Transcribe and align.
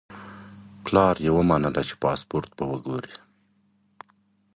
پلار 0.83 1.15
یې 1.25 1.31
ومنله 1.35 1.81
چې 1.87 1.95
پاسپورت 2.03 2.49
به 2.57 2.63
وګوري. 2.71 3.15